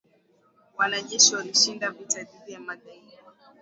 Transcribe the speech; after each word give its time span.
Wanajeshi 0.77 1.35
walishinda 1.35 1.91
vita 1.91 2.23
dhidi 2.23 2.51
ya 2.53 2.59
magaidi 2.59 3.13